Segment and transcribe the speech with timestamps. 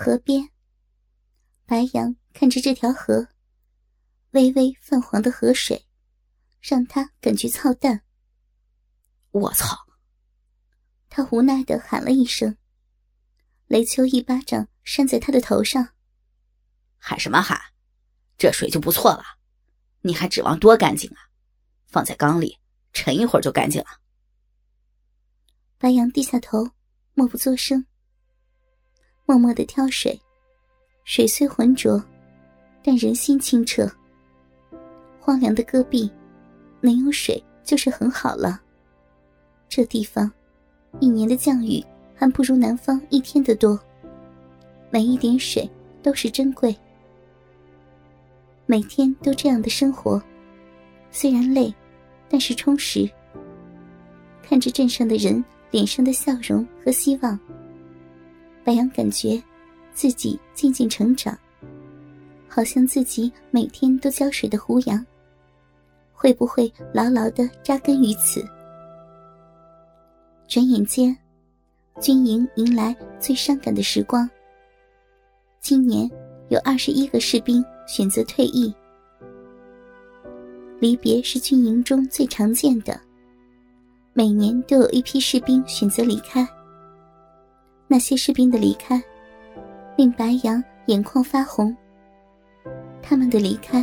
[0.00, 0.48] 河边，
[1.66, 3.26] 白杨看着这条河，
[4.30, 5.88] 微微泛黄的河水，
[6.60, 8.04] 让他感觉操蛋。
[9.32, 9.76] 我操！
[11.08, 12.56] 他无奈的喊了一声。
[13.66, 15.88] 雷秋一巴掌扇在他的头上。
[16.98, 17.60] 喊什么喊？
[18.38, 19.24] 这水就不错了，
[20.02, 21.18] 你还指望多干净啊？
[21.88, 22.60] 放在缸里
[22.92, 23.88] 沉一会儿就干净了。
[25.76, 26.70] 白杨低下头，
[27.14, 27.84] 默不作声，
[29.28, 30.18] 默默的挑水。
[31.04, 32.02] 水虽浑浊，
[32.82, 33.86] 但人心清澈。
[35.20, 36.10] 荒凉的戈壁，
[36.80, 38.58] 没有水就是很好了。
[39.68, 40.32] 这地方，
[40.98, 41.84] 一年的降雨
[42.14, 43.78] 还不如南方一天的多。
[44.88, 45.70] 每一点水
[46.02, 46.74] 都是珍贵。
[48.64, 50.22] 每天都这样的生活，
[51.10, 51.74] 虽然累，
[52.30, 53.06] 但是充实。
[54.42, 57.38] 看着镇上的人脸上的笑容和希望，
[58.68, 59.42] 白杨感觉
[59.94, 61.34] 自己渐渐成长，
[62.46, 65.02] 好像自己每天都浇水的胡杨，
[66.12, 68.46] 会不会牢牢的扎根于此？
[70.46, 71.16] 转眼间，
[71.98, 74.28] 军营迎来最伤感的时光。
[75.60, 76.06] 今年
[76.50, 77.64] 有二十一个士兵。
[77.86, 78.70] 选择退役，
[80.78, 83.00] 离别是军营中最常见的。
[84.12, 86.46] 每年都有一批士兵选择离开。
[87.90, 89.02] 那些士兵的离开，
[89.96, 91.74] 令白杨眼眶发红。
[93.02, 93.82] 他们的离开，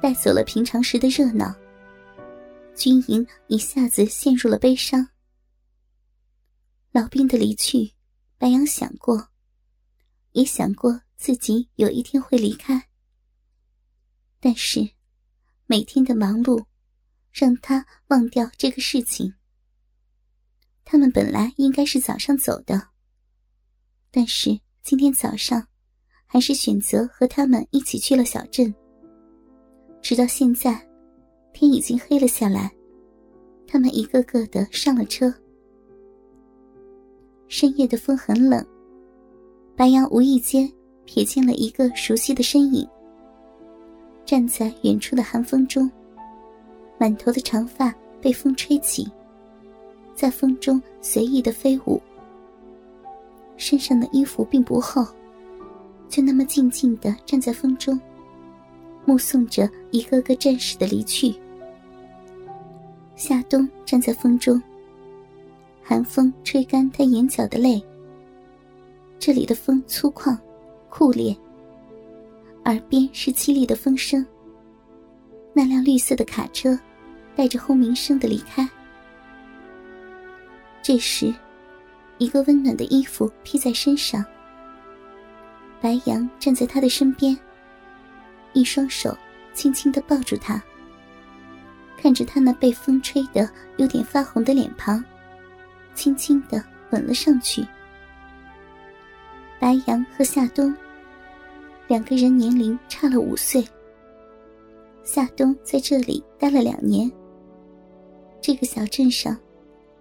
[0.00, 1.52] 带走了平常时的热闹。
[2.76, 5.08] 军营一下子陷入了悲伤。
[6.92, 7.92] 老兵的离去，
[8.38, 9.28] 白杨想过，
[10.32, 12.88] 也想过自己有一天会离开。
[14.38, 14.90] 但是，
[15.66, 16.64] 每天的忙碌，
[17.32, 19.34] 让他忘掉这个事情。
[20.84, 22.90] 他们本来应该是早上走的，
[24.16, 25.62] 但是今天早上，
[26.24, 28.74] 还是选择和他们一起去了小镇。
[30.00, 30.80] 直到现在，
[31.52, 32.72] 天已经黑了下来，
[33.66, 35.30] 他们一个个的上了车。
[37.46, 38.66] 深夜的风很冷，
[39.76, 40.66] 白杨无意间
[41.04, 42.88] 瞥见了一个熟悉的身影。
[44.24, 45.90] 站在远处的寒风中，
[46.98, 49.06] 满头的长发被风吹起，
[50.14, 52.00] 在风中随意的飞舞。
[53.56, 55.06] 身上的衣服并不厚，
[56.08, 57.98] 就那么静静的站在风中，
[59.04, 61.34] 目送着一个个战士的离去。
[63.14, 64.62] 夏冬站在风中，
[65.82, 67.82] 寒风吹干他眼角的泪。
[69.18, 70.36] 这里的风粗犷、
[70.90, 71.34] 酷烈。
[72.66, 74.24] 耳边是凄厉的风声。
[75.54, 76.78] 那辆绿色的卡车，
[77.34, 78.68] 带着轰鸣声的离开。
[80.82, 81.32] 这时，
[82.18, 84.24] 一个温暖的衣服披在身上。
[85.80, 87.36] 白杨站在他的身边，
[88.52, 89.16] 一双手
[89.52, 90.62] 轻轻的抱住他，
[91.96, 95.04] 看着他那被风吹得有点发红的脸庞，
[95.94, 97.66] 轻轻的吻了上去。
[99.58, 100.74] 白杨和夏冬。
[101.88, 103.64] 两个人年龄差了五岁。
[105.04, 107.08] 夏冬在这里待了两年。
[108.40, 109.38] 这个小镇上，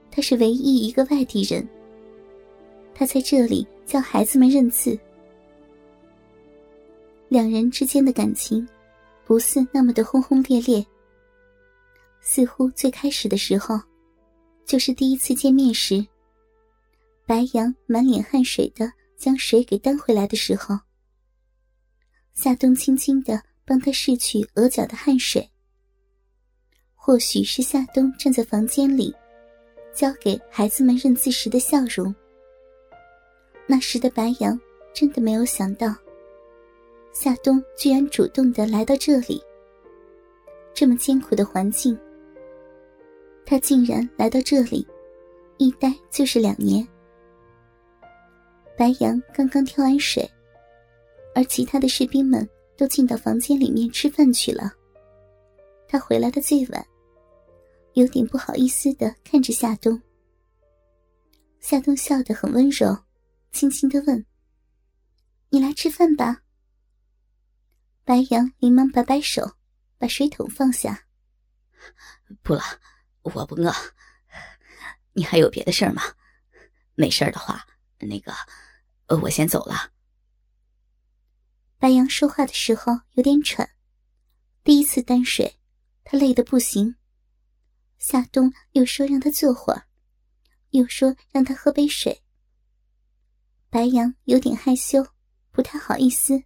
[0.09, 1.67] 他是唯一一个外地人。
[2.97, 4.97] 他在这里教孩子们认字。
[7.27, 8.65] 两人之间的感情，
[9.25, 10.83] 不似那么的轰轰烈烈。
[12.21, 13.77] 似乎最开始的时候，
[14.65, 16.03] 就是第一次见面时，
[17.25, 20.79] 白杨满脸汗水的将水给端回来的时候。
[22.33, 25.49] 夏冬轻轻的帮他拭去额角的汗水。
[26.93, 29.13] 或许是夏冬站在房间里，
[29.93, 32.13] 教给孩子们认字时的笑容。
[33.67, 34.59] 那时的白杨
[34.93, 35.93] 真的没有想到，
[37.11, 39.41] 夏冬居然主动的来到这里。
[40.73, 41.97] 这么艰苦的环境，
[43.45, 44.85] 他竟然来到这里，
[45.57, 46.85] 一待就是两年。
[48.77, 50.29] 白杨刚刚挑完水。
[51.33, 52.47] 而其他的士兵们
[52.77, 54.71] 都进到房间里面吃饭去了。
[55.85, 56.87] 他回来的最晚，
[57.91, 60.01] 有点不好意思的看着夏冬。
[61.59, 62.97] 夏冬笑得很温柔，
[63.55, 64.25] 轻轻的问
[65.47, 66.43] ：“你来吃饭吧。”
[68.03, 69.55] 白杨连忙摆摆手，
[69.97, 71.07] 把水桶放下
[72.43, 72.61] ：“不了，
[73.21, 73.73] 我不饿。
[75.13, 76.01] 你还有别的事儿吗？
[76.95, 77.65] 没事的话，
[77.99, 78.33] 那个，
[79.21, 79.93] 我先走了。”
[81.79, 83.69] 白杨说话的时候有点喘，
[84.65, 85.57] 第一次担水，
[86.03, 86.97] 他累得不行。
[87.99, 89.87] 夏冬又说让他坐会儿，
[90.71, 92.21] 又说让他喝杯水。
[93.75, 95.05] 白杨有点害羞，
[95.51, 96.41] 不太好意思，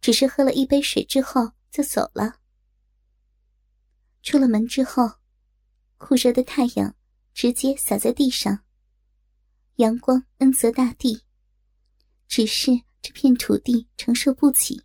[0.00, 2.34] 只是喝了一杯水之后就走了。
[4.24, 5.08] 出了门之后，
[5.98, 6.96] 酷热的太阳
[7.32, 8.58] 直接洒在地上，
[9.76, 11.22] 阳光恩泽大地，
[12.26, 14.82] 只是这片土地承受不起。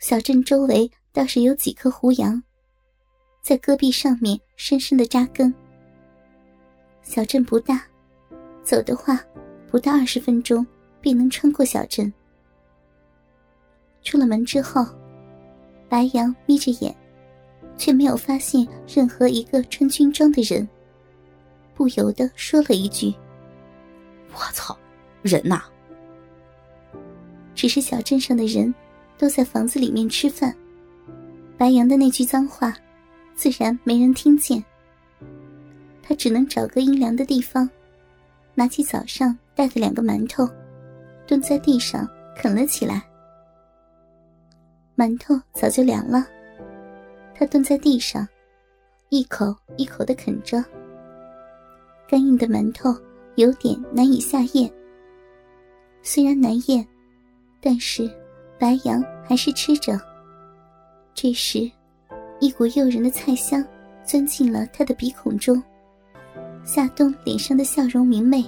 [0.00, 2.42] 小镇周围倒是有几棵胡杨，
[3.44, 5.54] 在戈壁上面深深的扎根。
[7.00, 7.86] 小镇不大，
[8.64, 9.24] 走的话
[9.70, 10.66] 不到二十分钟
[11.00, 12.12] 便能穿过小镇。
[14.02, 14.84] 出了门之后，
[15.88, 16.94] 白杨眯着眼。
[17.76, 20.68] 却没有发现任何一个穿军装的人，
[21.74, 23.10] 不由得说了一句
[24.34, 24.76] ：“我操，
[25.22, 25.62] 人呐！”
[27.56, 28.74] 只是小镇上的人
[29.16, 30.54] 都在房子里面吃饭，
[31.56, 32.76] 白杨的那句脏话，
[33.34, 34.62] 自然没人听见。
[36.02, 37.66] 他只能找个阴凉的地方，
[38.54, 40.48] 拿起早上带的两个馒头，
[41.26, 43.02] 蹲在地上啃了起来。
[44.96, 46.26] 馒头早就凉了。
[47.34, 48.28] 他蹲在地上，
[49.08, 50.62] 一口一口的啃着。
[52.06, 52.94] 干硬的馒头
[53.36, 54.70] 有点难以下咽。
[56.02, 56.86] 虽然难咽，
[57.60, 58.10] 但是
[58.58, 59.98] 白杨还是吃着。
[61.14, 61.70] 这时，
[62.40, 63.64] 一股诱人的菜香
[64.04, 65.62] 钻进了他的鼻孔中。
[66.64, 68.44] 夏冬脸上的笑容明媚，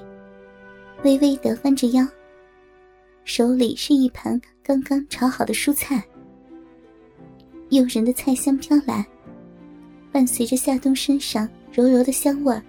[1.03, 2.07] 微微的弯着腰，
[3.25, 6.03] 手里是一盘刚刚炒好的蔬菜。
[7.71, 9.05] 诱人的菜香飘来，
[10.13, 12.63] 伴随着夏冬身上柔柔的香味儿。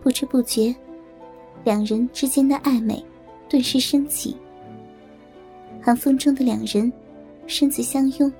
[0.00, 0.74] 不知不觉，
[1.64, 3.04] 两人之间的暧昧
[3.48, 4.36] 顿时升起。
[5.80, 6.90] 寒风中的两人，
[7.46, 8.32] 身子相拥。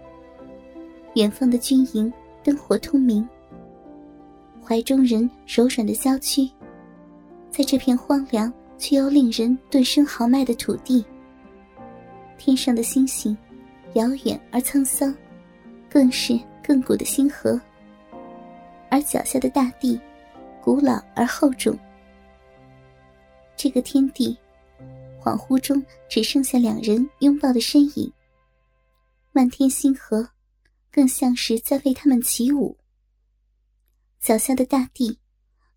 [1.17, 2.11] 远方的军营
[2.43, 3.29] 灯火通明，
[4.65, 6.49] 怀中人柔软的娇躯，
[7.51, 11.05] 在这片荒凉却又令人顿生豪迈的土地。
[12.39, 13.37] 天上的星星，
[13.95, 15.15] 遥远而沧桑。
[15.91, 17.61] 更是亘古的星河，
[18.89, 20.01] 而脚下的大地，
[20.63, 21.79] 古老而厚重。
[23.57, 24.35] 这个天地，
[25.23, 28.11] 恍惚中只剩下两人拥抱的身影。
[29.33, 30.27] 漫天星河，
[30.91, 32.75] 更像是在为他们起舞。
[34.23, 35.19] 脚下的大地，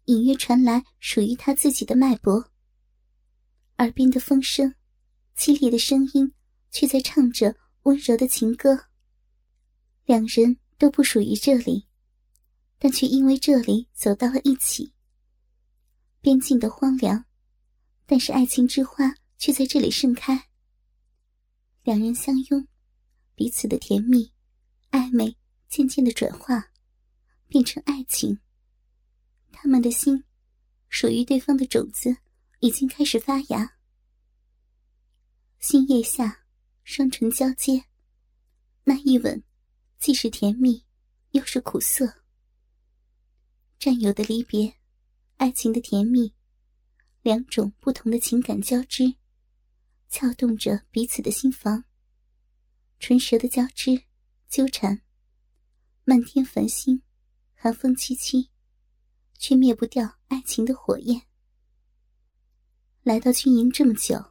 [0.05, 2.51] 隐约传来属于他自己的脉搏。
[3.79, 4.75] 耳边的风声，
[5.35, 6.31] 凄厉的声音，
[6.69, 8.85] 却在唱着温柔的情歌。
[10.05, 11.87] 两人都不属于这里，
[12.77, 14.93] 但却因为这里走到了一起。
[16.21, 17.25] 边境的荒凉，
[18.05, 20.49] 但是爱情之花却在这里盛开。
[21.81, 22.67] 两人相拥，
[23.33, 24.31] 彼此的甜蜜、
[24.91, 25.35] 暧昧
[25.67, 26.71] 渐渐的转化，
[27.47, 28.39] 变成爱情。
[29.51, 30.23] 他们的心，
[30.89, 32.17] 属于对方的种子
[32.59, 33.77] 已经开始发芽。
[35.59, 36.45] 星夜下，
[36.83, 37.85] 双唇交接，
[38.83, 39.43] 那一吻。
[39.97, 40.85] 既是甜蜜，
[41.31, 42.21] 又是苦涩。
[43.79, 44.75] 战友的离别，
[45.37, 46.35] 爱情的甜蜜，
[47.23, 49.15] 两种不同的情感交织，
[50.09, 51.85] 撬动着彼此的心房。
[52.99, 54.03] 唇舌的交织、
[54.47, 55.01] 纠缠，
[56.03, 57.01] 漫天繁星，
[57.65, 58.47] 寒风凄凄，
[59.39, 61.19] 却灭不掉爱情的火焰。
[63.01, 64.23] 来到军营这么久，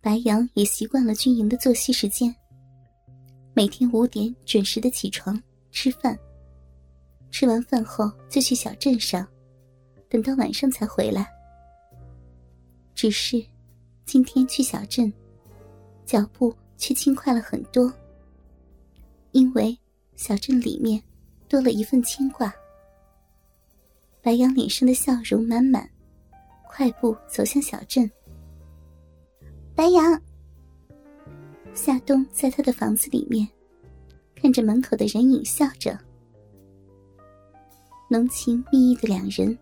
[0.00, 2.34] 白杨也习惯了军营的作息时间。
[3.54, 6.18] 每天五点准时的起床吃饭，
[7.30, 9.24] 吃完饭后就去小镇上，
[10.08, 11.28] 等到晚上才回来。
[12.96, 13.40] 只是
[14.04, 15.12] 今天去小镇，
[16.04, 17.94] 脚步却轻快了很多，
[19.30, 19.78] 因为
[20.16, 21.00] 小镇里面
[21.54, 22.52] 多了一份牵挂。
[24.20, 25.88] 白杨脸上的笑容满满，
[26.66, 28.10] 快步走向小镇。
[29.72, 30.20] 白杨。
[31.72, 33.48] 夏冬在他的房子里面，
[34.34, 35.96] 看着门口的人影，笑着。
[38.08, 39.56] 浓情蜜意的两人，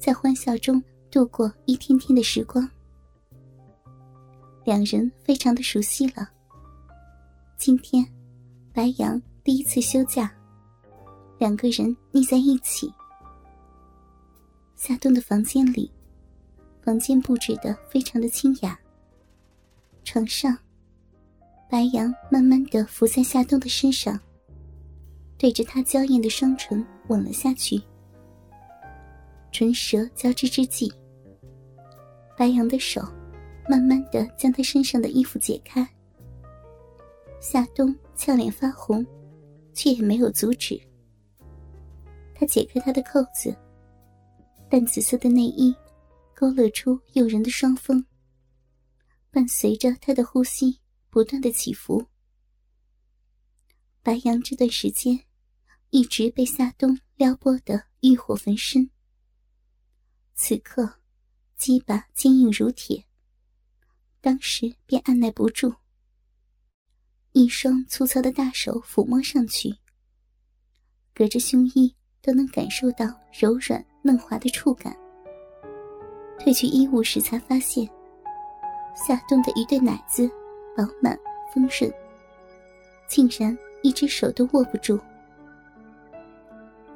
[0.00, 2.68] 在欢笑中度过一天天的时光。
[4.64, 6.28] 两人非常的熟悉了。
[7.56, 8.04] 今天，
[8.72, 10.35] 白杨第一次休假，
[11.38, 12.92] 两个人腻在一起。
[14.74, 15.90] 夏冬的房间里，
[16.82, 18.78] 房间布置的非常的清雅。
[20.04, 20.56] 床上。
[21.68, 24.16] 白杨慢慢的伏在夏冬的身上，
[25.36, 27.82] 对着他娇艳的双唇吻了下去。
[29.50, 30.92] 唇舌交织之际，
[32.38, 33.02] 白杨的手
[33.68, 35.84] 慢慢的将他身上的衣服解开。
[37.40, 39.04] 夏冬俏脸发红，
[39.74, 40.80] 却也没有阻止。
[42.38, 43.56] 他解开他的扣子，
[44.68, 45.74] 淡紫色的内衣
[46.34, 48.04] 勾勒出诱人的双峰。
[49.30, 52.06] 伴随着他的呼吸不断的起伏。
[54.02, 55.24] 白羊这段时间
[55.90, 58.88] 一直被夏冬撩拨的欲火焚身，
[60.34, 61.00] 此刻
[61.56, 63.04] 鸡巴坚硬如铁，
[64.20, 65.74] 当时便按耐不住，
[67.32, 69.74] 一双粗糙的大手抚摸上去，
[71.12, 71.94] 隔着胸衣
[72.26, 74.94] 都能感受到柔软嫩滑的触感。
[76.38, 77.88] 褪去衣物时，才发现
[78.94, 80.28] 夏冬的一对奶子
[80.76, 81.16] 饱满
[81.54, 81.92] 丰润，
[83.06, 83.56] 竟然。
[83.82, 84.98] 一只手都握不住，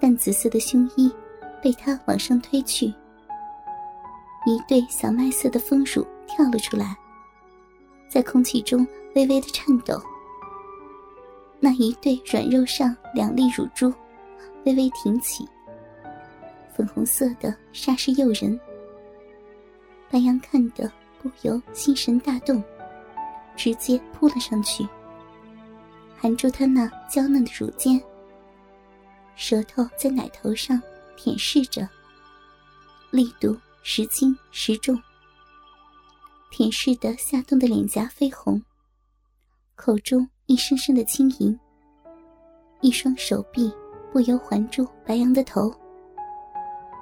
[0.01, 1.13] 淡紫色的胸衣
[1.63, 2.87] 被他往上推去，
[4.45, 6.97] 一对小麦色的丰乳跳了出来，
[8.09, 8.85] 在空气中
[9.15, 10.03] 微微的颤抖。
[11.61, 13.93] 那一对软肉上两粒乳珠
[14.65, 15.49] 微微挺起，
[16.75, 18.59] 粉红色的煞是诱人。
[20.11, 20.91] 白羊看得
[21.23, 22.63] 不由心神大动，
[23.57, 24.87] 直接扑了上去。
[26.17, 28.01] 含住他那娇嫩的乳尖，
[29.37, 30.81] 舌头在奶头上
[31.17, 31.89] 舔舐着，
[33.11, 35.01] 力度时轻时重。
[36.51, 38.61] 舔舐的夏冬的脸颊绯红，
[39.77, 41.59] 口中一声声的轻吟，
[42.83, 43.73] 一双手臂
[44.13, 45.73] 不由环住白羊的头，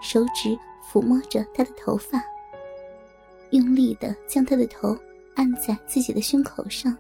[0.01, 2.23] 手指抚摸着他的头发，
[3.51, 4.97] 用力的将他的头
[5.35, 6.97] 按在自己的胸口上。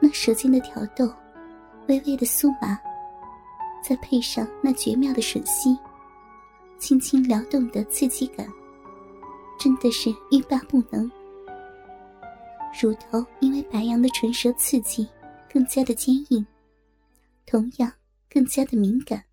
[0.00, 1.12] 那舌尖的挑逗，
[1.88, 2.80] 微微的酥麻，
[3.82, 5.78] 再配上那绝妙的吮吸，
[6.78, 8.46] 轻轻撩动的刺激感，
[9.58, 11.10] 真的是欲罢不能。
[12.80, 15.06] 乳头因为白羊的唇舌刺激，
[15.52, 16.46] 更加的坚硬，
[17.44, 17.92] 同样
[18.30, 19.29] 更加的敏感。